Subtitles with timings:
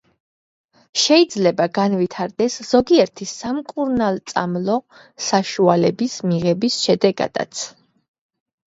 [1.01, 4.79] შეიძლება განვითარდეს ზოგიერთი სამკურნალწამლო
[5.31, 7.67] საშუალების მიღების შედეგადაც.